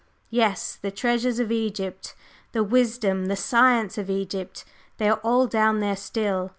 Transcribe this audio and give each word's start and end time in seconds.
Yes, 0.31 0.79
the 0.81 0.89
treasures 0.89 1.37
of 1.37 1.51
Egypt, 1.51 2.15
the 2.53 2.63
wisdom, 2.63 3.25
the 3.27 3.35
science 3.35 3.99
of 3.99 4.09
Egypt! 4.09 4.65
They 4.97 5.07
are 5.07 5.21
all 5.23 5.45
down 5.45 5.79
there 5.79 5.95
still! 5.95 6.49